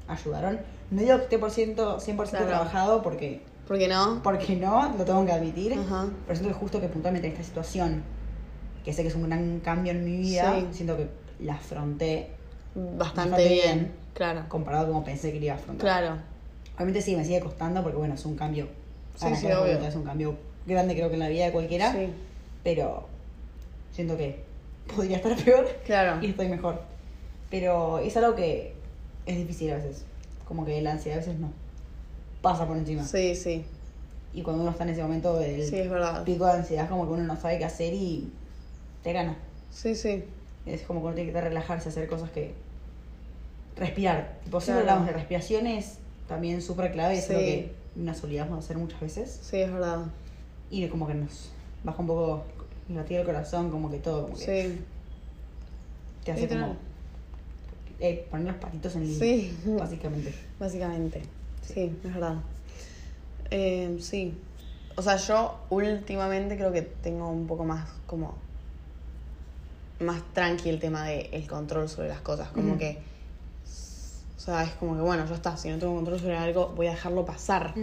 ayudaron. 0.09 0.61
No 0.91 1.01
digo 1.03 1.17
que 1.17 1.23
esté 1.25 1.39
por 1.39 1.51
ciento, 1.51 1.99
100% 1.99 2.31
Claro. 2.31 2.47
trabajado 2.47 3.03
porque, 3.03 3.43
¿Por 3.67 3.79
qué 3.79 3.89
no? 3.89 4.21
porque 4.23 4.57
no, 4.57 4.95
lo 4.97 5.05
tengo 5.05 5.25
que 5.27 5.33
admitir, 5.33 5.73
Ajá. 5.75 6.07
pero 6.27 6.37
siento 6.39 6.55
que 6.55 6.61
justo 6.61 6.81
que 6.81 6.89
puntualmente 6.89 7.27
en 7.29 7.33
esta 7.33 7.45
situación, 7.45 8.03
que 8.85 8.93
sé 8.93 9.03
que 9.03 9.09
es 9.09 9.15
un 9.17 9.29
gran 9.29 9.61
cambio 9.61 9.93
en 9.93 10.05
mi 10.05 10.17
vida, 10.19 10.55
Sí. 10.61 10.67
siento 10.73 10.97
que 10.97 11.09
la 11.41 11.55
afronté 11.55 12.31
Bastante, 12.75 12.99
Bastante 12.99 13.49
bien. 13.49 13.75
bien. 13.79 13.93
Claro. 14.13 14.45
comparado 14.49 14.85
a 14.85 14.89
como 14.89 15.03
pensé 15.03 15.33
que 15.33 15.39
iba 15.39 15.55
a 15.55 15.57
afrontar. 15.57 15.81
Claro. 16.01 16.17
Obviamente 16.77 17.01
sí, 17.01 17.17
me 17.17 17.25
sigue 17.25 17.41
costando 17.41 17.83
porque, 17.83 17.97
bueno, 17.97 18.13
es 18.15 18.25
un 18.27 18.37
cambio. 18.37 18.69
Sí, 19.15 19.35
sí, 19.35 19.47
obvio. 19.47 19.79
Es 19.79 19.95
un 19.95 20.05
cambio 20.05 20.37
grande, 20.67 20.95
creo 20.95 21.09
que 21.09 21.15
en 21.15 21.21
la 21.21 21.29
vida 21.29 21.47
de 21.47 21.53
cualquiera, 21.53 21.93
Sí. 21.93 22.09
pero 22.65 23.07
siento 23.93 24.17
que 24.17 24.41
podría 24.95 25.17
estar 25.19 25.37
peor. 25.45 25.67
Claro. 25.85 26.19
y 26.23 26.31
estoy 26.31 26.49
mejor. 26.49 26.81
Pero 27.51 27.99
es 27.99 28.17
algo 28.17 28.35
que 28.35 28.75
es 29.27 29.37
difícil 29.37 29.71
a 29.73 29.77
veces. 29.77 30.05
Como 30.47 30.65
que 30.65 30.81
la 30.83 30.93
ansiedad 30.93 31.19
a 31.19 31.21
veces 31.21 31.39
no. 31.39 31.53
Pasa 32.43 32.67
por 32.67 32.77
encima. 32.77 33.05
Sí, 33.05 33.35
sí. 33.35 33.65
Y 34.33 34.43
cuando 34.43 34.63
uno 34.63 34.71
está 34.73 34.85
en 34.85 34.91
ese 34.91 35.03
momento 35.03 35.39
del 35.39 35.63
Sí, 35.65 35.79
es 35.79 35.89
pico 36.25 36.45
de 36.47 36.53
ansiedad, 36.53 36.89
como 36.89 37.07
que 37.07 37.13
uno 37.15 37.23
no 37.23 37.41
sabe 37.41 37.59
qué 37.59 37.65
hacer 37.65 37.95
y 37.95 38.31
te 39.03 39.13
gana. 39.13 39.37
Sí, 39.71 39.95
sí. 39.95 40.25
Es 40.67 40.83
como 40.83 41.01
que 41.01 41.07
uno 41.07 41.15
tiene 41.15 41.33
que 41.33 41.41
relajarse, 41.41 41.89
hacer 41.89 42.07
cosas 42.09 42.31
que. 42.31 42.53
Respirar. 43.77 44.39
Tipo, 44.45 44.61
siempre 44.61 44.85
Claro. 44.85 44.99
hablamos 45.01 45.07
de 45.15 45.19
respiraciones, 45.21 45.99
también 46.29 46.63
súper 46.63 46.93
clave, 46.93 47.19
es 47.19 47.25
Sí. 47.27 47.33
algo 47.33 47.45
que 47.45 47.73
nos 47.97 48.25
olvidamos 48.25 48.65
hacer 48.65 48.77
muchas 48.79 49.01
veces. 49.01 49.39
Sí, 49.43 49.59
es 49.61 49.73
verdad. 49.73 50.07
Y 50.71 50.87
como 50.89 51.07
que 51.07 51.15
nos 51.15 51.51
baja 51.85 52.01
un 52.01 52.07
poco 52.07 52.45
el 52.89 52.97
latido 52.97 53.19
del 53.19 53.27
corazón, 53.27 53.71
como 53.71 53.91
que 53.91 53.99
todo, 53.99 54.25
como 54.25 54.37
que 54.37 54.45
Sí. 54.73 54.81
te 56.25 56.33
hace 56.33 56.43
Literal. 56.43 56.65
como. 56.69 56.77
eh, 57.99 58.27
poner 58.31 58.49
los 58.49 58.57
patitos 58.57 58.95
en 58.97 59.03
línea. 59.03 59.19
Sí. 59.19 59.57
Básicamente. 59.79 60.35
Básicamente. 60.59 61.23
Sí, 61.63 61.97
es 62.05 62.13
verdad. 62.15 62.35
Eh, 63.51 63.97
sí. 64.01 64.35
O 64.97 65.03
sea, 65.03 65.17
yo 65.17 65.59
últimamente 65.71 66.57
creo 66.57 66.73
que 66.73 66.83
tengo 66.83 67.29
un 67.31 67.47
poco 67.47 67.65
más 67.65 67.89
como 68.07 68.35
más 70.01 70.23
tranqui 70.35 70.69
el 70.69 70.79
tema 70.79 71.05
del 71.07 71.47
control 71.47 71.89
sobre 71.89 72.09
las 72.09 72.21
cosas. 72.21 72.49
Como 72.49 72.77
que. 72.77 72.99
O 74.37 74.41
sea, 74.41 74.63
es 74.65 74.71
como 74.73 74.95
que 74.95 75.03
bueno, 75.03 75.27
ya 75.27 75.35
está. 75.35 75.57
Si 75.57 75.69
no 75.71 75.79
tengo 75.79 75.95
control 75.95 76.21
sobre 76.21 76.37
algo, 76.37 76.73
voy 76.77 76.87
a 76.89 76.91
dejarlo 76.91 77.25
pasar. 77.25 77.75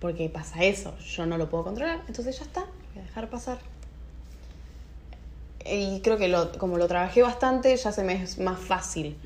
Porque 0.00 0.28
pasa 0.28 0.62
eso. 0.64 0.96
Yo 0.98 1.26
no 1.26 1.38
lo 1.38 1.48
puedo 1.48 1.64
controlar. 1.64 2.02
Entonces 2.06 2.38
ya 2.38 2.44
está. 2.44 2.60
Voy 2.94 3.02
a 3.02 3.06
dejar 3.06 3.28
pasar. 3.28 3.58
Y 5.70 6.00
creo 6.00 6.16
que 6.16 6.28
lo, 6.28 6.52
como 6.52 6.78
lo 6.78 6.86
trabajé 6.88 7.22
bastante, 7.22 7.76
ya 7.76 7.92
se 7.92 8.02
me 8.02 8.22
es 8.22 8.38
más 8.38 8.58
fácil 8.58 9.16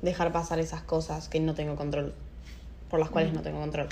dejar 0.00 0.32
pasar 0.32 0.58
esas 0.58 0.82
cosas 0.82 1.28
que 1.28 1.38
no 1.38 1.54
tengo 1.54 1.76
control, 1.76 2.14
por 2.90 2.98
las 2.98 3.10
cuales 3.10 3.32
no 3.32 3.42
tengo 3.42 3.60
control. 3.60 3.88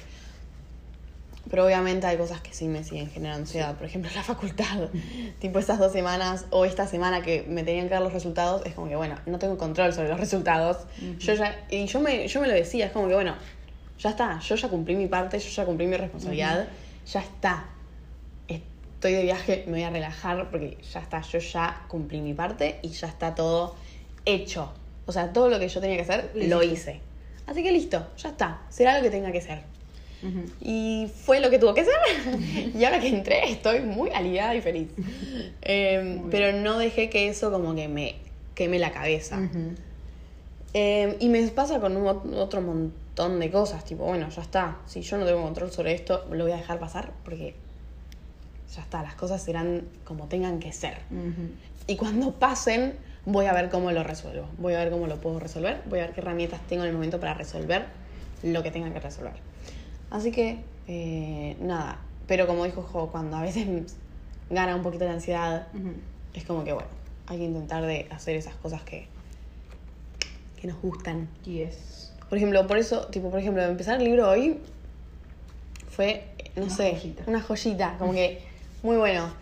Pero 1.51 1.67
obviamente 1.67 2.07
hay 2.07 2.17
cosas 2.17 2.41
que 2.41 2.55
sí 2.55 2.69
me 2.69 2.85
siguen 2.85 3.11
generando 3.11 3.43
ansiedad. 3.43 3.75
Por 3.75 3.87
ejemplo, 3.87 4.11
la 4.15 4.23
facultad. 4.23 4.89
tipo 5.41 5.59
esas 5.59 5.79
dos 5.79 5.93
semanas 5.93 6.47
o 6.51 6.65
esta 6.65 6.87
semana 6.87 7.23
que 7.23 7.45
me 7.49 7.65
tenían 7.65 7.89
que 7.89 7.95
dar 7.95 8.03
los 8.03 8.13
resultados, 8.13 8.63
es 8.65 8.75
como 8.75 8.89
que, 8.89 8.97
bueno, 8.97 9.17
no 9.27 9.39
tengo 9.39 9.59
control 9.59 9.93
sobre 9.93 10.09
los 10.09 10.21
resultados. 10.21 10.87
Yo 11.19 11.35
ya, 11.35 11.67
y 11.69 11.87
yo 11.87 12.01
me, 12.01 12.29
yo 12.29 12.41
me 12.41 12.47
lo 12.47 12.55
decía, 12.55 12.87
es 12.87 12.93
como 12.93 13.09
que, 13.09 13.15
bueno, 13.15 13.35
ya 13.99 14.11
está, 14.11 14.39
yo 14.39 14.55
ya 14.55 14.69
cumplí 14.69 14.95
mi 14.95 15.09
parte, 15.09 15.39
yo 15.39 15.51
ya 15.51 15.65
cumplí 15.65 15.87
mi 15.87 15.97
responsabilidad, 15.97 16.69
ya 17.07 17.21
está. 17.21 17.67
Estoy 18.47 19.13
de 19.13 19.23
viaje, 19.23 19.65
me 19.67 19.73
voy 19.73 19.83
a 19.83 19.91
relajar 19.91 20.51
porque 20.51 20.79
ya 20.93 21.01
está, 21.01 21.21
yo 21.23 21.39
ya 21.39 21.85
cumplí 21.89 22.21
mi 22.21 22.35
parte 22.35 22.79
y 22.83 22.89
ya 22.89 23.09
está 23.09 23.35
todo 23.35 23.75
hecho. 24.25 24.73
O 25.07 25.13
sea, 25.13 25.33
todo 25.33 25.49
lo 25.49 25.59
que 25.59 25.69
yo 25.69 25.81
tenía 25.81 25.97
que 25.97 26.03
hacer, 26.03 26.31
Lo 26.35 26.63
hice. 26.63 27.01
Así 27.47 27.63
que 27.63 27.73
listo, 27.73 28.07
ya 28.17 28.29
está, 28.29 28.61
será 28.69 28.97
lo 28.97 29.03
que 29.03 29.11
tenga 29.11 29.33
que 29.33 29.41
ser. 29.41 29.63
Y 30.61 31.11
fue 31.25 31.41
lo 31.41 31.49
que 31.51 31.59
tuvo 31.59 31.73
que 31.75 31.85
ser. 31.85 31.95
y 32.79 32.85
ahora 32.85 33.01
que 33.01 33.09
entré 33.09 33.51
estoy 33.51 33.81
muy 33.81 34.11
aliviada 34.11 34.55
y 34.55 34.61
feliz. 34.61 34.89
Eh, 35.63 36.23
pero 36.31 36.53
no 36.59 36.79
dejé 36.79 37.09
que 37.11 37.29
eso 37.29 37.51
como 37.51 37.75
que 37.75 37.89
me 37.89 38.17
queme 38.55 38.79
la 38.79 38.91
cabeza. 38.93 39.37
Eh, 40.75 41.17
y 41.21 41.29
me 41.29 41.43
pasa 41.49 41.81
con 41.81 41.97
un 41.97 42.05
ot- 42.07 42.35
otro 42.37 42.61
montón 42.61 43.41
de 43.41 43.51
cosas, 43.51 43.85
tipo, 43.85 44.05
bueno, 44.05 44.29
ya 44.31 44.43
está, 44.43 44.79
si 44.87 45.01
yo 45.03 45.19
no 45.19 45.27
tengo 45.27 45.43
control 45.43 45.71
sobre 45.73 45.93
esto, 45.95 46.25
lo 46.31 46.45
voy 46.45 46.53
a 46.53 46.57
dejar 46.57 46.79
pasar 46.79 47.13
porque 47.25 47.55
ya 48.75 48.83
está, 48.83 49.03
las 49.03 49.15
cosas 49.17 49.43
serán 49.43 49.83
como 50.05 50.27
tengan 50.29 50.61
que 50.61 50.73
ser. 50.73 50.99
Y 51.89 51.97
cuando 51.97 52.33
pasen, 52.35 52.95
voy 53.25 53.47
a 53.47 53.53
ver 53.53 53.69
cómo 53.69 53.91
lo 53.91 54.05
resuelvo, 54.05 54.47
voy 54.59 54.75
a 54.75 54.79
ver 54.79 54.91
cómo 54.91 55.07
lo 55.09 55.17
puedo 55.21 55.41
resolver, 55.41 55.83
voy 55.87 55.99
a 55.99 56.03
ver 56.07 56.13
qué 56.15 56.21
herramientas 56.21 56.61
tengo 56.69 56.85
en 56.85 56.91
el 56.91 56.95
momento 56.95 57.19
para 57.19 57.35
resolver 57.35 57.87
lo 58.45 58.63
que 58.63 58.71
tenga 58.71 58.93
que 58.93 59.01
resolver. 59.01 59.33
Así 60.11 60.33
que, 60.33 60.59
eh, 60.89 61.57
nada, 61.61 62.01
pero 62.27 62.47
como 62.47 62.65
dijo 62.65 62.83
Jo, 62.83 63.09
cuando 63.11 63.37
a 63.37 63.43
veces 63.43 63.67
gana 64.51 64.75
un 64.77 64.83
poquito 64.83 65.05
de 65.05 65.11
ansiedad, 65.11 65.69
es 66.35 66.45
como 66.45 66.65
que, 66.65 66.73
bueno, 66.73 66.89
hay 67.27 67.39
que 67.39 67.45
intentar 67.45 67.85
de 67.85 68.07
hacer 68.11 68.37
esas 68.37 68.55
cosas 68.57 68.83
que, 68.83 69.07
que 70.61 70.67
nos 70.69 70.81
gustan. 70.83 71.29
Yes. 71.45 72.13
Por 72.29 72.39
ejemplo, 72.39 72.67
por 72.67 72.79
eso, 72.79 73.07
tipo, 73.07 73.31
por 73.31 73.41
ejemplo, 73.41 73.63
empezar 73.63 73.99
el 73.99 74.05
libro 74.05 74.29
hoy 74.29 74.59
fue, 75.91 76.25
no 76.57 76.65
Una 76.65 76.75
sé, 76.75 76.93
joyita. 76.93 77.25
una 77.27 77.41
joyita, 77.41 77.97
como 77.99 78.13
que 78.13 78.43
muy 78.83 78.97
bueno. 78.97 79.33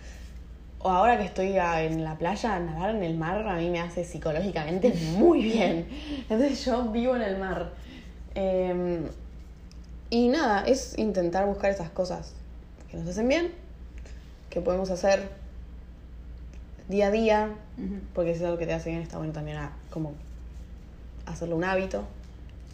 O 0.81 0.89
ahora 0.91 1.19
que 1.19 1.25
estoy 1.25 1.57
en 1.59 2.05
la 2.05 2.17
playa, 2.17 2.59
nadar 2.61 2.95
en 2.95 3.03
el 3.03 3.17
mar 3.17 3.47
a 3.49 3.57
mí 3.57 3.69
me 3.69 3.81
hace 3.81 4.05
psicológicamente 4.05 4.95
muy 5.17 5.43
bien. 5.43 5.89
Entonces 6.29 6.65
yo 6.65 6.85
vivo 6.93 7.17
en 7.17 7.23
el 7.23 7.37
mar. 7.39 7.73
Eh, 8.35 9.03
y 10.11 10.29
nada, 10.29 10.65
es 10.65 10.97
intentar 10.99 11.47
buscar 11.47 11.71
esas 11.71 11.91
cosas 11.91 12.33
que 12.91 12.97
nos 12.97 13.09
hacen 13.09 13.29
bien, 13.29 13.53
que 14.51 14.61
podemos 14.61 14.91
hacer 14.91 15.29
día 16.89 17.09
a 17.09 17.11
día, 17.11 17.55
porque 18.15 18.33
si 18.35 18.41
es 18.41 18.47
algo 18.47 18.59
que 18.59 18.67
te 18.67 18.73
hace 18.73 18.91
bien, 18.91 19.03
está 19.03 19.19
bueno 19.19 19.33
también 19.33 19.59
a, 19.59 19.73
como 19.91 20.15
hacerlo 21.27 21.57
un 21.57 21.65
hábito 21.65 22.05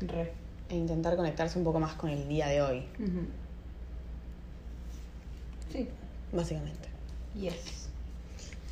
Re. 0.00 0.33
e 0.69 0.76
intentar 0.76 1.17
conectarse 1.17 1.59
un 1.59 1.64
poco 1.64 1.81
más 1.81 1.95
con 1.95 2.11
el 2.11 2.29
día 2.29 2.47
de 2.47 2.62
hoy. 2.62 2.87
Sí. 5.73 5.88
básicamente. 6.33 6.88
Yes. 7.35 7.88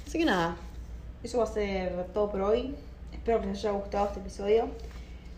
Así 0.07 0.19
que 0.19 0.25
nada, 0.25 0.57
Eso 1.25 1.39
va 1.39 1.45
a 1.45 1.49
ser 1.49 2.07
todo 2.15 2.31
por 2.31 2.43
hoy. 2.43 2.77
Espero 3.13 3.41
que 3.41 3.47
les 3.49 3.59
haya 3.59 3.73
gustado 3.73 4.07
este 4.07 4.21
episodio. 4.21 4.69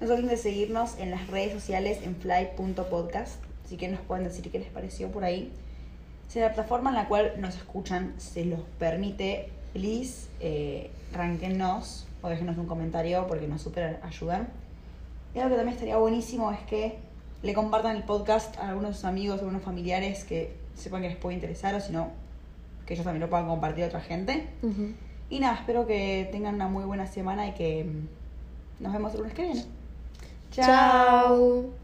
No 0.00 0.06
se 0.06 0.12
olviden 0.12 0.30
de 0.30 0.36
seguirnos 0.36 0.98
en 0.98 1.10
las 1.10 1.28
redes 1.28 1.52
sociales 1.52 1.98
en 2.02 2.16
fly.podcast. 2.16 3.42
Así 3.64 3.76
que 3.76 3.88
nos 3.88 4.00
pueden 4.00 4.24
decir 4.24 4.50
qué 4.50 4.58
les 4.58 4.68
pareció 4.68 5.10
por 5.10 5.24
ahí. 5.24 5.52
Si 6.28 6.40
la 6.40 6.52
plataforma 6.52 6.90
en 6.90 6.96
la 6.96 7.08
cual 7.08 7.32
nos 7.38 7.54
escuchan 7.54 8.14
se 8.18 8.44
los 8.44 8.60
permite, 8.78 9.48
please, 9.72 10.28
eh, 10.40 10.90
ranquennos 11.12 12.06
o 12.22 12.28
déjenos 12.28 12.58
un 12.58 12.66
comentario 12.66 13.26
porque 13.26 13.46
nos 13.46 13.62
super 13.62 14.00
ayudan. 14.02 14.48
Y 15.34 15.38
algo 15.38 15.50
que 15.50 15.56
también 15.56 15.74
estaría 15.74 15.96
buenísimo 15.96 16.50
es 16.52 16.60
que 16.60 16.98
le 17.42 17.54
compartan 17.54 17.96
el 17.96 18.02
podcast 18.04 18.58
a 18.58 18.68
algunos 18.68 18.90
de 18.90 18.94
sus 18.94 19.04
amigos, 19.04 19.36
a 19.36 19.40
algunos 19.40 19.62
familiares 19.62 20.24
que 20.24 20.54
sepan 20.74 21.02
que 21.02 21.08
les 21.08 21.16
puede 21.16 21.34
interesar 21.34 21.74
o 21.74 21.80
si 21.80 21.92
no, 21.92 22.10
que 22.86 22.94
ellos 22.94 23.04
también 23.04 23.20
lo 23.20 23.28
puedan 23.28 23.46
compartir 23.46 23.84
a 23.84 23.86
otra 23.88 24.00
gente. 24.00 24.48
Y 25.30 25.40
nada, 25.40 25.54
espero 25.54 25.86
que 25.86 26.28
tengan 26.32 26.54
una 26.54 26.68
muy 26.68 26.84
buena 26.84 27.06
semana 27.06 27.46
y 27.48 27.52
que 27.52 27.84
mm, 27.84 28.82
nos 28.82 28.92
vemos 28.92 29.12
el 29.12 29.20
lunes 29.20 29.34
que 29.34 29.42
viene. 29.42 29.64
Tchau! 30.54 30.64
Tchau. 30.64 31.83